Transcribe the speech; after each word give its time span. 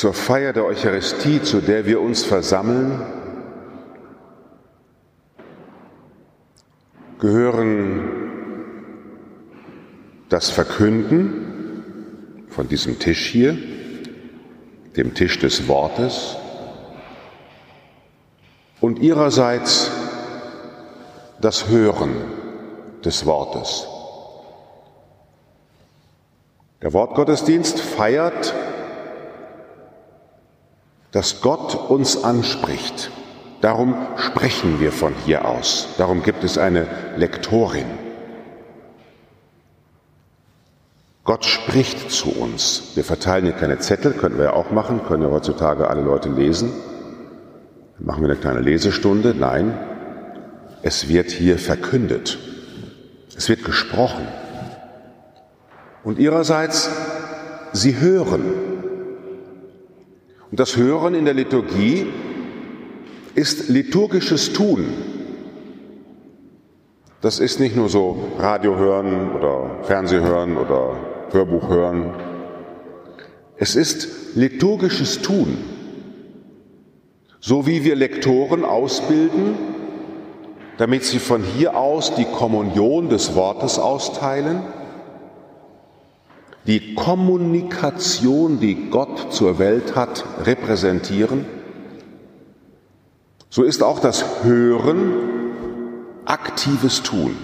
zur 0.00 0.14
Feier 0.14 0.54
der 0.54 0.64
Eucharistie, 0.64 1.42
zu 1.42 1.60
der 1.60 1.84
wir 1.84 2.00
uns 2.00 2.24
versammeln, 2.24 3.02
gehören 7.18 8.00
das 10.30 10.48
Verkünden 10.48 12.46
von 12.48 12.66
diesem 12.66 12.98
Tisch 12.98 13.26
hier, 13.26 13.58
dem 14.96 15.12
Tisch 15.12 15.38
des 15.38 15.68
Wortes, 15.68 16.34
und 18.80 19.00
ihrerseits 19.00 19.90
das 21.42 21.68
Hören 21.68 22.12
des 23.04 23.26
Wortes. 23.26 23.86
Der 26.80 26.94
Wortgottesdienst 26.94 27.78
feiert, 27.78 28.54
dass 31.12 31.40
Gott 31.40 31.90
uns 31.90 32.22
anspricht. 32.22 33.10
Darum 33.60 33.94
sprechen 34.16 34.80
wir 34.80 34.92
von 34.92 35.14
hier 35.26 35.46
aus. 35.46 35.88
Darum 35.98 36.22
gibt 36.22 36.44
es 36.44 36.56
eine 36.56 36.86
Lektorin. 37.16 37.86
Gott 41.24 41.44
spricht 41.44 42.10
zu 42.10 42.30
uns. 42.30 42.92
Wir 42.94 43.04
verteilen 43.04 43.44
hier 43.44 43.54
keine 43.54 43.78
Zettel, 43.78 44.12
könnten 44.12 44.38
wir 44.38 44.46
ja 44.46 44.52
auch 44.54 44.70
machen, 44.70 45.02
können 45.06 45.22
ja 45.22 45.30
heutzutage 45.30 45.88
alle 45.88 46.00
Leute 46.00 46.30
lesen. 46.30 46.72
Dann 47.98 48.06
machen 48.06 48.22
wir 48.22 48.30
eine 48.30 48.40
kleine 48.40 48.60
Lesestunde. 48.60 49.34
Nein, 49.38 49.78
es 50.82 51.08
wird 51.08 51.30
hier 51.30 51.58
verkündet. 51.58 52.38
Es 53.36 53.48
wird 53.48 53.64
gesprochen. 53.64 54.26
Und 56.02 56.18
ihrerseits, 56.18 56.90
sie 57.72 58.00
hören. 58.00 58.69
Und 60.50 60.58
das 60.58 60.76
Hören 60.76 61.14
in 61.14 61.24
der 61.24 61.34
Liturgie 61.34 62.06
ist 63.34 63.68
liturgisches 63.68 64.52
Tun. 64.52 64.86
Das 67.20 67.38
ist 67.38 67.60
nicht 67.60 67.76
nur 67.76 67.88
so 67.88 68.32
Radio 68.38 68.76
hören 68.76 69.30
oder 69.32 69.84
Fernseh 69.84 70.20
hören 70.20 70.56
oder 70.56 70.96
Hörbuch 71.30 71.68
hören. 71.68 72.14
Es 73.56 73.76
ist 73.76 74.34
liturgisches 74.34 75.22
Tun. 75.22 75.58
So 77.40 77.66
wie 77.66 77.84
wir 77.84 77.94
Lektoren 77.94 78.64
ausbilden, 78.64 79.54
damit 80.78 81.04
sie 81.04 81.18
von 81.18 81.42
hier 81.42 81.76
aus 81.76 82.14
die 82.14 82.24
Kommunion 82.24 83.08
des 83.08 83.34
Wortes 83.34 83.78
austeilen, 83.78 84.62
die 86.66 86.94
Kommunikation, 86.94 88.60
die 88.60 88.90
Gott 88.90 89.32
zur 89.32 89.58
Welt 89.58 89.96
hat, 89.96 90.24
repräsentieren, 90.44 91.46
so 93.48 93.64
ist 93.64 93.82
auch 93.82 93.98
das 93.98 94.44
Hören 94.44 95.12
aktives 96.24 97.02
Tun. 97.02 97.36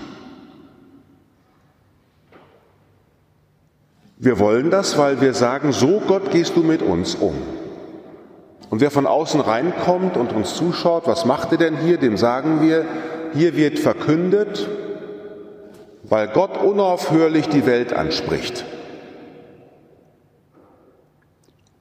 Wir 4.18 4.38
wollen 4.38 4.70
das, 4.70 4.96
weil 4.96 5.20
wir 5.20 5.34
sagen, 5.34 5.72
so 5.72 6.00
Gott 6.06 6.30
gehst 6.30 6.56
du 6.56 6.62
mit 6.62 6.80
uns 6.80 7.16
um. 7.16 7.34
Und 8.70 8.80
wer 8.80 8.90
von 8.90 9.06
außen 9.06 9.40
reinkommt 9.40 10.16
und 10.16 10.32
uns 10.32 10.54
zuschaut, 10.54 11.06
was 11.06 11.24
macht 11.24 11.52
er 11.52 11.58
denn 11.58 11.76
hier? 11.76 11.98
Dem 11.98 12.16
sagen 12.16 12.62
wir, 12.62 12.84
hier 13.34 13.56
wird 13.56 13.78
verkündet, 13.78 14.68
weil 16.04 16.28
Gott 16.28 16.56
unaufhörlich 16.62 17.48
die 17.48 17.66
Welt 17.66 17.92
anspricht. 17.92 18.64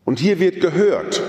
Und 0.05 0.19
hier 0.19 0.39
wird 0.39 0.61
gehört, 0.61 1.21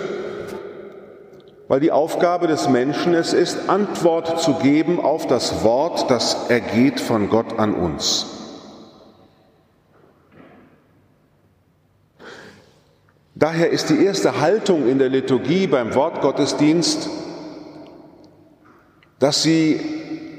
weil 1.67 1.81
die 1.81 1.91
Aufgabe 1.91 2.47
des 2.47 2.69
Menschen 2.69 3.15
es 3.15 3.33
ist, 3.33 3.69
Antwort 3.69 4.41
zu 4.41 4.55
geben 4.55 5.01
auf 5.01 5.27
das 5.27 5.65
Wort, 5.65 6.11
das 6.11 6.51
ergeht 6.51 7.01
von 7.01 7.29
Gott 7.31 7.59
an 7.59 7.75
uns. 7.75 8.27
Daher 13.35 13.71
ist 13.71 13.91
die 13.91 14.05
erste 14.05 14.41
Haltung 14.41 14.89
in 14.89 14.99
der 14.99 15.09
Liturgie 15.09 15.67
beim 15.67 15.95
Wortgottesdienst, 15.95 17.11
dass 19.19 19.43
sie 19.43 19.81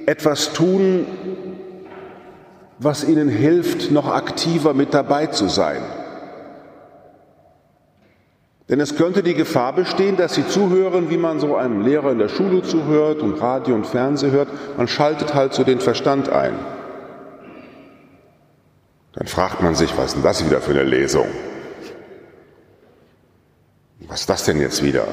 etwas 0.06 0.54
tun, 0.54 1.06
was 2.80 3.04
ihnen 3.04 3.30
hilft, 3.30 3.92
noch 3.92 4.08
aktiver 4.08 4.74
mit 4.74 4.94
dabei 4.94 5.28
zu 5.28 5.48
sein. 5.48 5.82
Denn 8.70 8.82
es 8.82 8.98
könnte 8.98 9.24
die 9.24 9.34
Gefahr 9.34 9.74
bestehen, 9.74 10.18
dass 10.18 10.36
sie 10.36 10.46
zuhören, 10.46 11.10
wie 11.10 11.18
man 11.18 11.40
so 11.40 11.56
einem 11.56 11.82
Lehrer 11.82 12.12
in 12.12 12.20
der 12.20 12.28
Schule 12.28 12.64
zuhört 12.64 13.22
und 13.22 13.42
Radio 13.42 13.76
und 13.76 13.88
Fernsehen 13.88 14.32
hört. 14.32 14.50
Man 14.78 14.90
schaltet 14.90 15.34
halt 15.34 15.54
so 15.54 15.64
den 15.64 15.80
Verstand 15.80 16.30
ein. 16.30 16.54
Dann 19.14 19.28
fragt 19.28 19.64
man 19.64 19.74
sich, 19.74 19.98
was 19.98 20.08
ist 20.08 20.16
denn 20.16 20.24
das 20.24 20.46
wieder 20.46 20.60
für 20.60 20.72
eine 20.72 20.84
Lesung? 20.84 21.28
Was 24.08 24.22
ist 24.22 24.30
das 24.30 24.44
denn 24.44 24.60
jetzt 24.60 24.84
wieder? 24.84 25.08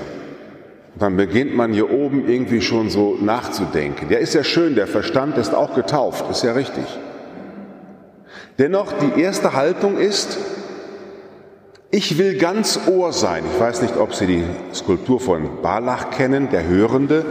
Und 0.95 1.03
dann 1.03 1.17
beginnt 1.17 1.55
man 1.57 1.73
hier 1.73 1.91
oben 1.91 2.29
irgendwie 2.29 2.61
schon 2.61 2.91
so 2.91 3.17
nachzudenken. 3.21 4.11
Ja, 4.11 4.19
ist 4.19 4.35
ja 4.35 4.45
schön, 4.45 4.75
der 4.75 4.87
Verstand 4.89 5.39
ist 5.39 5.55
auch 5.55 5.75
getauft, 5.75 6.29
ist 6.31 6.43
ja 6.43 6.53
richtig. 6.53 6.85
Dennoch, 8.59 8.93
die 8.93 9.21
erste 9.21 9.55
Haltung 9.55 9.97
ist, 9.97 10.39
ich 11.95 12.19
will 12.19 12.39
ganz 12.39 12.89
Ohr 12.89 13.13
sein. 13.13 13.45
Ich 13.55 13.61
weiß 13.61 13.83
nicht, 13.83 13.97
ob 13.97 14.17
Sie 14.17 14.27
die 14.27 14.43
Skulptur 14.75 15.21
von 15.21 15.63
Barlach 15.63 16.11
kennen, 16.11 16.51
der 16.51 16.67
Hörende, 16.67 17.25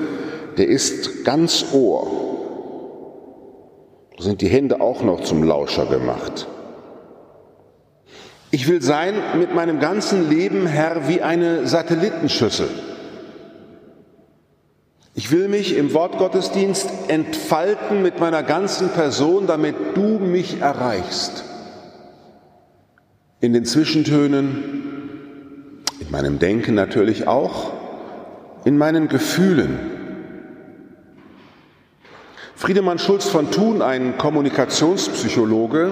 der 0.57 0.69
ist 0.69 1.25
ganz 1.25 1.65
Ohr. 1.73 2.07
Da 4.15 4.23
sind 4.23 4.39
die 4.39 4.47
Hände 4.47 4.79
auch 4.79 5.03
noch 5.03 5.19
zum 5.19 5.43
Lauscher 5.43 5.85
gemacht. 5.85 6.47
Ich 8.51 8.69
will 8.69 8.81
sein 8.81 9.15
mit 9.37 9.53
meinem 9.53 9.81
ganzen 9.81 10.29
Leben, 10.29 10.65
Herr, 10.65 11.09
wie 11.09 11.21
eine 11.21 11.67
Satellitenschüssel. 11.67 12.69
Ich 15.13 15.29
will 15.29 15.49
mich 15.49 15.75
im 15.75 15.93
Wortgottesdienst 15.93 16.89
entfalten 17.09 18.01
mit 18.01 18.21
meiner 18.21 18.43
ganzen 18.43 18.87
Person, 18.91 19.45
damit 19.45 19.75
du 19.95 20.19
mich 20.19 20.61
erreichst 20.61 21.43
in 23.43 23.51
den 23.51 23.65
Zwischentönen, 23.65 25.83
in 25.99 26.11
meinem 26.11 26.39
Denken 26.39 26.75
natürlich 26.75 27.27
auch, 27.27 27.73
in 28.63 28.77
meinen 28.77 29.09
Gefühlen. 29.09 29.77
Friedemann 32.55 32.99
Schulz 32.99 33.27
von 33.27 33.51
Thun, 33.51 33.81
ein 33.81 34.17
Kommunikationspsychologe, 34.17 35.91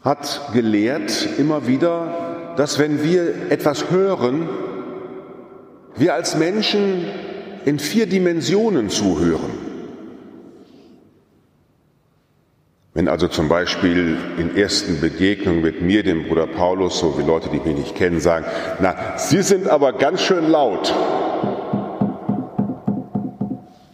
hat 0.00 0.50
gelehrt 0.52 1.28
immer 1.38 1.68
wieder, 1.68 2.54
dass 2.56 2.80
wenn 2.80 3.04
wir 3.04 3.32
etwas 3.50 3.92
hören, 3.92 4.48
wir 5.94 6.14
als 6.14 6.36
Menschen 6.36 7.04
in 7.64 7.78
vier 7.78 8.06
Dimensionen 8.06 8.90
zuhören. 8.90 9.63
Wenn 12.96 13.08
also 13.08 13.26
zum 13.26 13.48
Beispiel 13.48 14.16
in 14.38 14.56
ersten 14.56 15.00
Begegnungen 15.00 15.62
mit 15.62 15.82
mir, 15.82 16.04
dem 16.04 16.28
Bruder 16.28 16.46
Paulus, 16.46 17.00
so 17.00 17.18
wie 17.18 17.22
Leute, 17.22 17.48
die 17.48 17.58
mich 17.58 17.76
nicht 17.76 17.96
kennen, 17.96 18.20
sagen, 18.20 18.46
na, 18.80 18.94
Sie 19.16 19.42
sind 19.42 19.68
aber 19.68 19.94
ganz 19.94 20.22
schön 20.22 20.48
laut. 20.48 20.94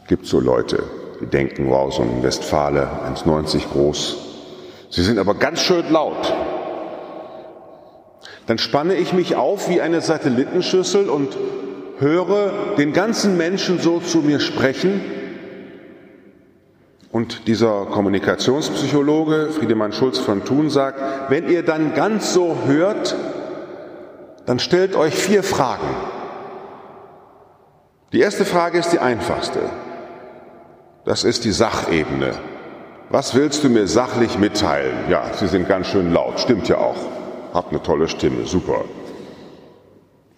Gibt 0.06 0.26
so 0.26 0.38
Leute, 0.38 0.82
die 1.18 1.26
denken, 1.26 1.70
wow, 1.70 1.90
so 1.90 2.02
ein 2.02 2.22
Westfale, 2.22 2.90
1,90 3.24 3.70
groß. 3.72 4.18
Sie 4.90 5.02
sind 5.02 5.18
aber 5.18 5.34
ganz 5.34 5.62
schön 5.62 5.90
laut. 5.90 6.34
Dann 8.48 8.58
spanne 8.58 8.96
ich 8.96 9.14
mich 9.14 9.34
auf 9.34 9.70
wie 9.70 9.80
eine 9.80 10.02
Satellitenschüssel 10.02 11.08
und 11.08 11.38
höre 12.00 12.74
den 12.76 12.92
ganzen 12.92 13.38
Menschen 13.38 13.78
so 13.78 14.00
zu 14.00 14.18
mir 14.18 14.40
sprechen, 14.40 15.00
und 17.12 17.48
dieser 17.48 17.86
Kommunikationspsychologe 17.86 19.48
Friedemann 19.50 19.92
Schulz 19.92 20.18
von 20.18 20.44
Thun 20.44 20.70
sagt, 20.70 21.00
wenn 21.30 21.48
ihr 21.48 21.64
dann 21.64 21.94
ganz 21.94 22.32
so 22.32 22.56
hört, 22.66 23.16
dann 24.46 24.58
stellt 24.58 24.94
euch 24.94 25.14
vier 25.14 25.42
Fragen. 25.42 25.88
Die 28.12 28.20
erste 28.20 28.44
Frage 28.44 28.78
ist 28.78 28.92
die 28.92 28.98
einfachste. 28.98 29.60
Das 31.04 31.24
ist 31.24 31.44
die 31.44 31.52
Sachebene. 31.52 32.34
Was 33.08 33.34
willst 33.34 33.64
du 33.64 33.68
mir 33.68 33.88
sachlich 33.88 34.38
mitteilen? 34.38 34.96
Ja, 35.08 35.32
Sie 35.34 35.48
sind 35.48 35.68
ganz 35.68 35.88
schön 35.88 36.12
laut, 36.12 36.38
stimmt 36.38 36.68
ja 36.68 36.78
auch. 36.78 36.98
Habt 37.52 37.70
eine 37.70 37.82
tolle 37.82 38.06
Stimme, 38.06 38.46
super. 38.46 38.84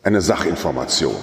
Eine 0.03 0.23
Sachinformation. 0.23 1.15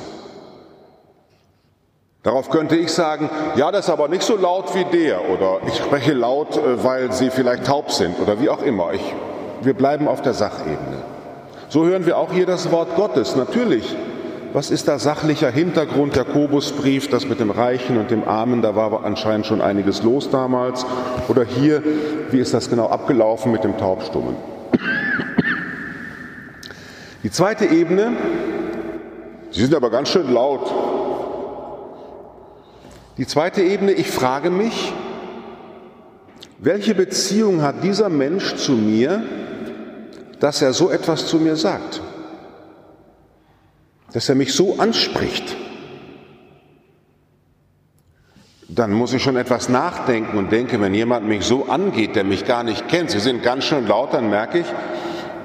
Darauf 2.21 2.49
könnte 2.49 2.75
ich 2.75 2.91
sagen, 2.91 3.29
ja, 3.55 3.71
das 3.71 3.85
ist 3.85 3.89
aber 3.89 4.09
nicht 4.09 4.23
so 4.23 4.35
laut 4.35 4.75
wie 4.75 4.83
der 4.83 5.29
oder 5.29 5.59
ich 5.65 5.77
spreche 5.77 6.11
laut, 6.11 6.57
äh, 6.57 6.83
weil 6.83 7.13
Sie 7.13 7.29
vielleicht 7.29 7.65
taub 7.65 7.91
sind 7.91 8.19
oder 8.19 8.41
wie 8.41 8.49
auch 8.49 8.61
immer. 8.61 8.91
Ich, 8.93 9.15
wir 9.61 9.73
bleiben 9.73 10.07
auf 10.07 10.21
der 10.21 10.33
Sachebene. 10.33 11.01
So 11.69 11.85
hören 11.85 12.05
wir 12.05 12.17
auch 12.17 12.33
hier 12.33 12.45
das 12.45 12.71
Wort 12.71 12.95
Gottes. 12.97 13.37
Natürlich, 13.37 13.95
was 14.51 14.69
ist 14.69 14.89
da 14.89 14.99
sachlicher 14.99 15.49
Hintergrund? 15.49 16.17
Der 16.17 16.25
Kobusbrief, 16.25 17.09
das 17.09 17.25
mit 17.25 17.39
dem 17.39 17.51
Reichen 17.51 17.97
und 17.97 18.11
dem 18.11 18.27
Armen, 18.27 18.61
da 18.61 18.75
war 18.75 19.05
anscheinend 19.05 19.45
schon 19.45 19.61
einiges 19.61 20.03
los 20.03 20.29
damals. 20.29 20.85
Oder 21.29 21.45
hier, 21.45 21.81
wie 22.31 22.39
ist 22.39 22.53
das 22.53 22.69
genau 22.69 22.89
abgelaufen 22.89 23.53
mit 23.53 23.63
dem 23.63 23.77
Taubstummen? 23.77 24.35
Die 27.23 27.31
zweite 27.31 27.65
Ebene, 27.65 28.11
Sie 29.51 29.61
sind 29.61 29.73
aber 29.73 29.89
ganz 29.89 30.09
schön 30.09 30.33
laut. 30.33 30.69
Die 33.19 33.27
zweite 33.27 33.61
Ebene, 33.61 33.91
ich 33.91 34.09
frage 34.09 34.49
mich, 34.49 34.93
welche 36.57 36.95
Beziehung 36.95 37.61
hat 37.61 37.83
dieser 37.83 38.07
Mensch 38.07 38.55
zu 38.55 38.71
mir, 38.71 39.21
dass 40.39 40.61
er 40.61 40.71
so 40.71 40.89
etwas 40.89 41.27
zu 41.27 41.35
mir 41.35 41.57
sagt? 41.57 42.01
Dass 44.13 44.29
er 44.29 44.35
mich 44.35 44.53
so 44.53 44.79
anspricht? 44.79 45.57
Dann 48.69 48.93
muss 48.93 49.11
ich 49.11 49.21
schon 49.21 49.35
etwas 49.35 49.67
nachdenken 49.67 50.37
und 50.37 50.53
denke, 50.53 50.79
wenn 50.79 50.93
jemand 50.93 51.27
mich 51.27 51.43
so 51.43 51.65
angeht, 51.65 52.15
der 52.15 52.23
mich 52.23 52.45
gar 52.45 52.63
nicht 52.63 52.87
kennt, 52.87 53.11
Sie 53.11 53.19
sind 53.19 53.43
ganz 53.43 53.65
schön 53.65 53.85
laut, 53.85 54.13
dann 54.13 54.29
merke 54.29 54.59
ich, 54.59 54.67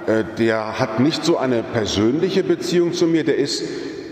äh, 0.07 0.23
der 0.39 0.79
hat 0.79 1.01
nicht 1.01 1.25
so 1.25 1.39
eine 1.39 1.65
persönliche 1.65 2.45
Beziehung 2.45 2.93
zu 2.93 3.09
mir, 3.09 3.25
der 3.25 3.37
ist 3.37 3.65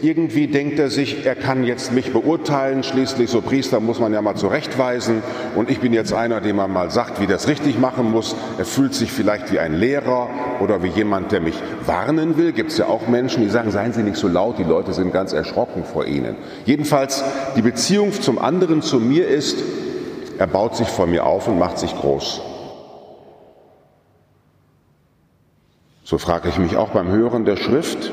irgendwie 0.03 0.49
denkt 0.49 0.79
er 0.81 0.91
sich, 0.91 1.25
er 1.25 1.37
kann 1.37 1.65
jetzt 1.65 1.93
mich 1.93 2.13
beurteilen. 2.13 2.83
Schließlich, 2.83 3.31
so 3.31 3.41
Priester 3.41 3.79
muss 3.79 4.01
man 4.01 4.13
ja 4.13 4.21
mal 4.21 4.35
zurechtweisen. 4.35 5.23
Und 5.55 5.71
ich 5.71 5.79
bin 5.79 5.93
jetzt 5.93 6.13
einer, 6.13 6.41
dem 6.41 6.57
man 6.57 6.73
mal 6.73 6.91
sagt, 6.91 7.21
wie 7.21 7.29
das 7.29 7.47
richtig 7.47 7.79
machen 7.79 8.11
muss. 8.11 8.35
Er 8.59 8.65
fühlt 8.65 8.95
sich 8.95 9.13
vielleicht 9.13 9.53
wie 9.53 9.61
ein 9.61 9.75
Lehrer 9.75 10.29
oder 10.61 10.83
wie 10.83 10.89
jemand, 10.89 11.31
der 11.31 11.41
mich 11.41 11.55
warnen 11.87 12.37
will. 12.37 12.53
Gibt 12.53 12.73
es 12.73 12.79
ja 12.79 12.87
auch 12.87 13.07
Menschen, 13.07 13.43
die 13.43 13.49
sagen, 13.49 13.71
seien 13.71 13.93
Sie 13.93 14.03
nicht 14.03 14.17
so 14.17 14.27
laut, 14.27 14.59
die 14.59 14.65
Leute 14.65 14.93
sind 14.93 15.13
ganz 15.13 15.33
erschrocken 15.33 15.85
vor 15.85 16.05
Ihnen. 16.07 16.35
Jedenfalls, 16.65 17.23
die 17.57 17.63
Beziehung 17.63 18.13
zum 18.13 18.39
anderen 18.39 18.83
zu 18.83 18.99
mir 18.99 19.29
ist, 19.29 19.63
er 20.39 20.49
baut 20.49 20.75
sich 20.75 20.89
vor 20.89 21.07
mir 21.07 21.25
auf 21.25 21.47
und 21.47 21.59
macht 21.61 21.79
sich 21.79 21.95
groß. 21.95 22.41
So 26.05 26.19
frage 26.19 26.49
ich 26.49 26.59
mich 26.59 26.77
auch 26.77 26.91
beim 26.91 27.09
Hören 27.09 27.45
der 27.45 27.57
Schrift, 27.57 28.13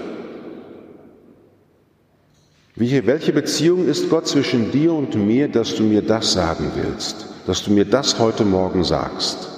welche 2.80 3.34
Beziehung 3.34 3.88
ist 3.88 4.10
Gott 4.10 4.28
zwischen 4.28 4.72
dir 4.72 4.94
und 4.94 5.14
mir, 5.16 5.50
dass 5.50 5.76
du 5.76 5.84
mir 5.84 6.02
das 6.02 6.32
sagen 6.32 6.72
willst, 6.76 7.26
dass 7.46 7.64
du 7.64 7.72
mir 7.72 7.84
das 7.84 8.20
heute 8.20 8.46
Morgen 8.46 8.86
sagst? 8.86 9.50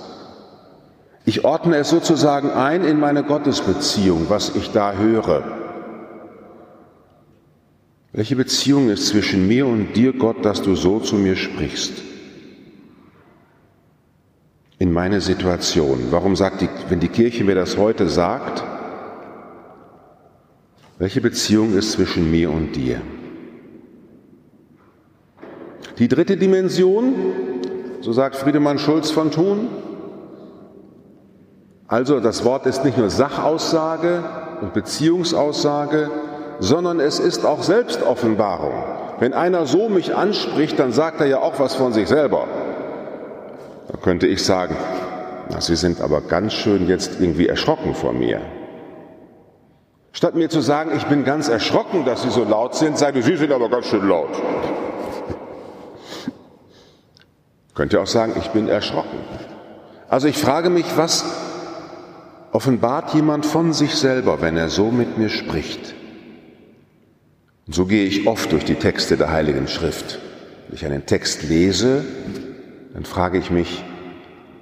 Ich 1.23 1.45
ordne 1.45 1.77
es 1.77 1.89
sozusagen 1.89 2.49
ein 2.49 2.83
in 2.83 2.99
meine 2.99 3.23
Gottesbeziehung, 3.23 4.25
was 4.29 4.55
ich 4.55 4.71
da 4.71 4.93
höre. 4.93 5.43
Welche 8.11 8.35
Beziehung 8.35 8.89
ist 8.89 9.07
zwischen 9.07 9.47
mir 9.47 9.67
und 9.67 9.95
dir, 9.95 10.13
Gott, 10.13 10.43
dass 10.43 10.63
du 10.63 10.75
so 10.75 10.99
zu 10.99 11.15
mir 11.15 11.35
sprichst? 11.35 11.93
In 14.79 14.91
meine 14.91 15.21
Situation. 15.21 16.07
Warum 16.09 16.35
sagt 16.35 16.61
die, 16.61 16.69
wenn 16.89 16.99
die 16.99 17.07
Kirche 17.07 17.43
mir 17.43 17.55
das 17.55 17.77
heute 17.77 18.09
sagt, 18.09 18.63
welche 21.01 21.19
Beziehung 21.19 21.75
ist 21.75 21.93
zwischen 21.93 22.29
mir 22.29 22.51
und 22.51 22.75
dir? 22.75 23.01
Die 25.97 26.07
dritte 26.07 26.37
Dimension, 26.37 27.15
so 28.01 28.13
sagt 28.13 28.35
Friedemann 28.35 28.77
Schulz 28.77 29.09
von 29.09 29.31
Thun, 29.31 29.67
also 31.87 32.19
das 32.19 32.45
Wort 32.45 32.67
ist 32.67 32.85
nicht 32.85 32.99
nur 32.99 33.09
Sachaussage 33.09 34.23
und 34.61 34.75
Beziehungsaussage, 34.75 36.11
sondern 36.59 36.99
es 36.99 37.17
ist 37.17 37.47
auch 37.47 37.63
Selbstoffenbarung. 37.63 38.83
Wenn 39.17 39.33
einer 39.33 39.65
so 39.65 39.89
mich 39.89 40.15
anspricht, 40.15 40.77
dann 40.77 40.91
sagt 40.91 41.19
er 41.19 41.25
ja 41.25 41.39
auch 41.39 41.59
was 41.59 41.73
von 41.73 41.93
sich 41.93 42.07
selber. 42.07 42.45
Da 43.87 43.97
könnte 43.97 44.27
ich 44.27 44.43
sagen, 44.43 44.75
na, 45.49 45.61
Sie 45.61 45.75
sind 45.75 45.99
aber 45.99 46.21
ganz 46.21 46.53
schön 46.53 46.87
jetzt 46.87 47.19
irgendwie 47.19 47.47
erschrocken 47.47 47.95
vor 47.95 48.13
mir. 48.13 48.39
Statt 50.13 50.35
mir 50.35 50.49
zu 50.49 50.61
sagen, 50.61 50.91
ich 50.95 51.05
bin 51.05 51.23
ganz 51.23 51.47
erschrocken, 51.47 52.05
dass 52.05 52.23
Sie 52.23 52.29
so 52.29 52.43
laut 52.43 52.75
sind, 52.75 52.97
sage 52.97 53.21
Sie 53.21 53.37
sind 53.37 53.51
aber 53.51 53.69
ganz 53.69 53.87
schön 53.87 54.07
laut. 54.07 54.29
Könnt 57.73 57.93
ihr 57.93 58.01
auch 58.01 58.07
sagen, 58.07 58.33
ich 58.37 58.49
bin 58.49 58.67
erschrocken. 58.67 59.19
Also 60.09 60.27
ich 60.27 60.37
frage 60.37 60.69
mich, 60.69 60.85
was 60.97 61.23
offenbart 62.51 63.13
jemand 63.13 63.45
von 63.45 63.71
sich 63.71 63.95
selber, 63.95 64.41
wenn 64.41 64.57
er 64.57 64.67
so 64.67 64.91
mit 64.91 65.17
mir 65.17 65.29
spricht? 65.29 65.95
Und 67.65 67.73
so 67.73 67.85
gehe 67.85 68.03
ich 68.03 68.27
oft 68.27 68.51
durch 68.51 68.65
die 68.65 68.75
Texte 68.75 69.15
der 69.15 69.31
Heiligen 69.31 69.69
Schrift. 69.69 70.19
Wenn 70.67 70.75
ich 70.75 70.85
einen 70.85 71.05
Text 71.05 71.43
lese, 71.43 72.03
dann 72.93 73.05
frage 73.05 73.37
ich 73.37 73.51
mich, 73.51 73.85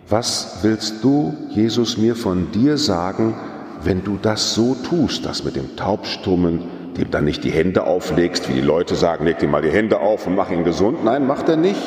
was 0.08 0.60
willst 0.62 1.04
du, 1.04 1.36
Jesus, 1.50 1.98
mir 1.98 2.16
von 2.16 2.52
dir 2.52 2.78
sagen, 2.78 3.36
wenn 3.84 4.04
du 4.04 4.18
das 4.22 4.54
so 4.54 4.76
tust, 4.76 5.26
das 5.26 5.44
mit 5.44 5.56
dem 5.56 5.76
Taubstummen, 5.76 6.64
dem 6.98 7.12
dann 7.12 7.26
nicht 7.26 7.44
die 7.44 7.52
Hände 7.52 7.86
auflegst, 7.86 8.50
wie 8.50 8.54
die 8.54 8.62
Leute 8.62 8.96
sagen, 8.96 9.26
leg 9.26 9.40
dir 9.40 9.48
mal 9.48 9.62
die 9.62 9.72
Hände 9.72 10.00
auf 10.00 10.28
und 10.28 10.36
mach 10.36 10.50
ihn 10.50 10.64
gesund. 10.64 11.04
Nein, 11.04 11.26
macht 11.28 11.48
er 11.50 11.58
nicht. 11.58 11.80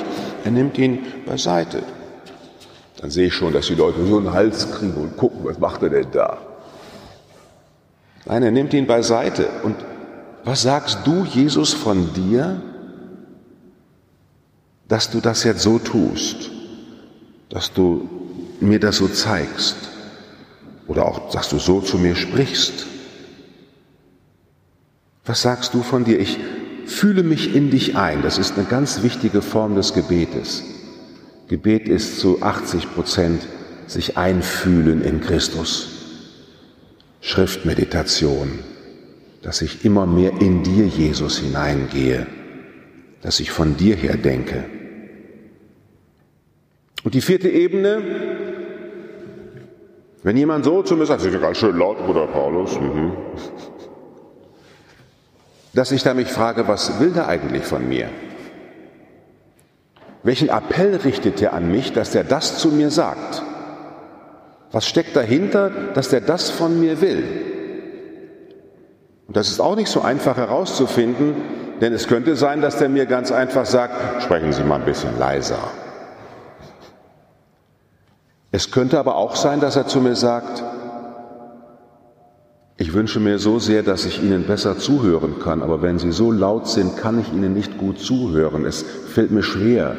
Er 0.44 0.50
nimmt 0.50 0.78
ihn 0.78 1.00
beiseite. 1.26 1.82
Dann 3.00 3.10
sehe 3.10 3.26
ich 3.26 3.34
schon, 3.34 3.52
dass 3.52 3.66
die 3.66 3.74
Leute 3.74 4.04
so 4.06 4.18
einen 4.18 4.32
Hals 4.32 4.70
kriegen 4.70 4.94
und 4.94 5.16
gucken, 5.16 5.40
was 5.42 5.58
macht 5.58 5.82
er 5.82 5.90
denn 5.90 6.06
da? 6.12 6.38
Nein, 8.26 8.42
er 8.42 8.52
nimmt 8.52 8.72
ihn 8.74 8.86
beiseite. 8.86 9.48
Und 9.64 9.76
was 10.44 10.62
sagst 10.62 11.00
du, 11.04 11.24
Jesus, 11.24 11.74
von 11.74 12.12
dir, 12.14 12.62
dass 14.88 15.10
du 15.10 15.20
das 15.20 15.44
jetzt 15.44 15.62
so 15.62 15.78
tust, 15.78 16.50
dass 17.48 17.72
du 17.72 18.08
mir 18.60 18.78
das 18.78 18.96
so 18.96 19.08
zeigst? 19.08 19.91
Oder 20.86 21.06
auch, 21.06 21.30
dass 21.30 21.48
du 21.48 21.58
so 21.58 21.80
zu 21.80 21.98
mir 21.98 22.16
sprichst. 22.16 22.86
Was 25.24 25.42
sagst 25.42 25.74
du 25.74 25.82
von 25.82 26.04
dir? 26.04 26.18
Ich 26.18 26.38
fühle 26.86 27.22
mich 27.22 27.54
in 27.54 27.70
dich 27.70 27.96
ein. 27.96 28.22
Das 28.22 28.38
ist 28.38 28.58
eine 28.58 28.66
ganz 28.66 29.02
wichtige 29.02 29.42
Form 29.42 29.74
des 29.74 29.94
Gebetes. 29.94 30.64
Gebet 31.48 31.88
ist 31.88 32.18
zu 32.18 32.42
80 32.42 32.94
Prozent 32.94 33.46
sich 33.86 34.16
einfühlen 34.16 35.02
in 35.02 35.20
Christus. 35.20 35.88
Schriftmeditation, 37.20 38.58
dass 39.42 39.62
ich 39.62 39.84
immer 39.84 40.06
mehr 40.06 40.32
in 40.40 40.62
dir, 40.62 40.86
Jesus, 40.86 41.38
hineingehe, 41.38 42.26
dass 43.20 43.38
ich 43.38 43.50
von 43.50 43.76
dir 43.76 43.94
her 43.94 44.16
denke. 44.16 44.64
Und 47.04 47.14
die 47.14 47.20
vierte 47.20 47.48
Ebene, 47.48 48.31
wenn 50.22 50.36
jemand 50.36 50.64
so 50.64 50.82
zu 50.82 50.96
mir 50.96 51.06
sagt, 51.06 51.22
Sie 51.22 51.30
sind 51.30 51.40
ganz 51.40 51.56
schön 51.56 51.76
laut, 51.76 51.98
Bruder 52.06 52.26
Paulus, 52.26 52.78
mhm. 52.78 53.12
dass 55.74 55.90
ich 55.90 56.02
da 56.02 56.14
mich 56.14 56.28
frage, 56.28 56.68
was 56.68 57.00
will 57.00 57.10
der 57.10 57.28
eigentlich 57.28 57.64
von 57.64 57.88
mir? 57.88 58.08
Welchen 60.22 60.48
Appell 60.48 60.96
richtet 60.96 61.42
er 61.42 61.52
an 61.52 61.70
mich, 61.70 61.92
dass 61.92 62.14
er 62.14 62.22
das 62.22 62.58
zu 62.58 62.68
mir 62.68 62.90
sagt? 62.90 63.42
Was 64.70 64.86
steckt 64.86 65.16
dahinter, 65.16 65.70
dass 65.94 66.12
er 66.12 66.20
das 66.20 66.50
von 66.50 66.78
mir 66.80 67.00
will? 67.00 67.24
Und 69.26 69.36
das 69.36 69.48
ist 69.48 69.60
auch 69.60 69.76
nicht 69.76 69.88
so 69.88 70.00
einfach 70.02 70.36
herauszufinden, 70.36 71.34
denn 71.80 71.92
es 71.92 72.06
könnte 72.06 72.36
sein, 72.36 72.60
dass 72.60 72.78
der 72.78 72.88
mir 72.88 73.06
ganz 73.06 73.32
einfach 73.32 73.66
sagt, 73.66 74.22
sprechen 74.22 74.52
Sie 74.52 74.62
mal 74.62 74.76
ein 74.78 74.84
bisschen 74.84 75.18
leiser. 75.18 75.58
Es 78.54 78.70
könnte 78.70 78.98
aber 78.98 79.16
auch 79.16 79.34
sein, 79.34 79.60
dass 79.60 79.76
er 79.76 79.86
zu 79.86 80.00
mir 80.00 80.14
sagt, 80.14 80.62
ich 82.76 82.92
wünsche 82.92 83.18
mir 83.18 83.38
so 83.38 83.58
sehr, 83.58 83.82
dass 83.82 84.04
ich 84.04 84.22
Ihnen 84.22 84.46
besser 84.46 84.78
zuhören 84.78 85.38
kann, 85.38 85.62
aber 85.62 85.80
wenn 85.80 85.98
Sie 85.98 86.12
so 86.12 86.30
laut 86.30 86.68
sind, 86.68 86.96
kann 86.98 87.18
ich 87.18 87.32
Ihnen 87.32 87.54
nicht 87.54 87.78
gut 87.78 87.98
zuhören. 87.98 88.66
Es 88.66 88.82
fällt 88.82 89.30
mir 89.30 89.42
schwer. 89.42 89.96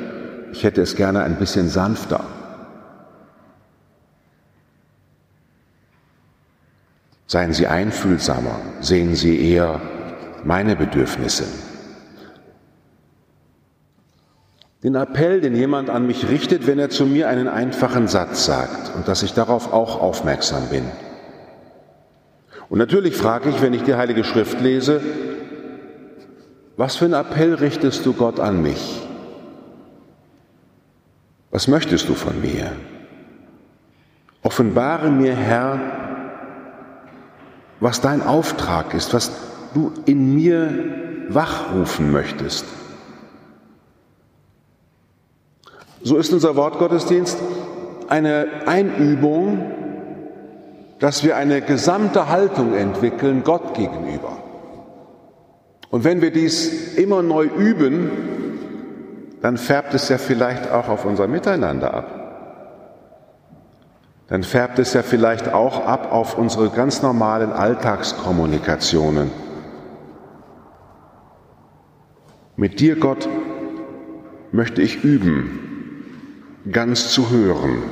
Ich 0.52 0.64
hätte 0.64 0.82
es 0.82 0.96
gerne 0.96 1.24
ein 1.24 1.38
bisschen 1.38 1.68
sanfter. 1.68 2.24
Seien 7.26 7.54
Sie 7.54 7.66
einfühlsamer, 7.66 8.60
sehen 8.82 9.16
Sie 9.16 9.50
eher 9.50 9.82
meine 10.44 10.76
Bedürfnisse. 10.76 11.46
Den 14.84 14.96
Appell, 14.96 15.40
den 15.40 15.56
jemand 15.56 15.90
an 15.90 16.06
mich 16.06 16.30
richtet, 16.30 16.68
wenn 16.68 16.78
er 16.78 16.90
zu 16.90 17.06
mir 17.06 17.30
einen 17.30 17.48
einfachen 17.48 18.10
Satz 18.10 18.46
sagt 18.46 18.94
und 18.96 19.08
dass 19.08 19.24
ich 19.24 19.34
darauf 19.34 19.72
auch 19.72 20.02
aufmerksam 20.02 20.68
bin. 20.70 20.84
Und 22.70 22.80
natürlich 22.80 23.16
frage 23.16 23.50
ich, 23.50 23.62
wenn 23.62 23.74
ich 23.74 23.84
die 23.84 23.96
Heilige 23.96 24.26
Schrift 24.26 24.60
lese, 24.60 25.02
was 26.76 26.98
für 26.98 27.06
einen 27.06 27.14
Appell 27.14 27.54
richtest 27.54 28.06
du 28.06 28.14
Gott 28.14 28.40
an 28.40 28.62
mich? 28.62 29.02
Was 31.52 31.68
möchtest 31.68 32.10
du 32.10 32.16
von 32.16 32.42
mir? 32.42 32.72
Offenbare 34.42 35.10
mir, 35.10 35.36
Herr, 35.36 35.80
was 37.80 38.02
dein 38.02 38.22
Auftrag 38.22 38.94
ist, 38.94 39.14
was 39.14 39.32
du 39.74 39.94
in 40.06 40.36
mir 40.36 40.74
wachrufen 41.30 42.12
möchtest. 42.12 42.66
So 46.04 46.18
ist 46.18 46.34
unser 46.34 46.58
Wortgottesdienst 46.58 47.38
eine 48.10 48.48
Einübung, 48.66 49.72
dass 51.00 51.24
wir 51.24 51.38
eine 51.38 51.62
gesamte 51.62 52.30
Haltung 52.30 52.74
entwickeln 52.74 53.44
Gott 53.44 53.74
gegenüber. 53.74 54.38
Und 55.90 56.04
wenn 56.04 56.22
wir 56.22 56.32
dies 56.32 56.96
immer 56.96 57.22
neu 57.22 57.46
üben, 57.46 58.12
dann 59.42 59.58
färbt 59.58 59.94
es 59.94 60.10
ja 60.10 60.18
vielleicht 60.18 60.72
auch 60.72 60.90
auf 60.90 61.06
unser 61.06 61.28
Miteinander 61.28 61.94
ab. 61.94 62.20
Dann 64.28 64.44
färbt 64.44 64.80
es 64.80 64.94
ja 64.94 65.04
vielleicht 65.04 65.54
auch 65.54 65.86
ab 65.86 66.12
auf 66.12 66.38
unsere 66.38 66.70
ganz 66.70 67.02
normalen 67.02 67.52
Alltagskommunikationen. 67.52 69.32
Mit 72.56 72.80
dir, 72.80 72.96
Gott, 72.98 73.28
möchte 74.52 74.82
ich 74.82 75.04
üben, 75.04 75.73
ganz 76.72 77.12
zu 77.12 77.30
hören 77.30 77.84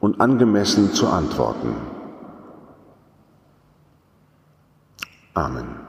und 0.00 0.20
angemessen 0.20 0.92
zu 0.92 1.08
antworten. 1.08 1.74
Amen. 5.34 5.83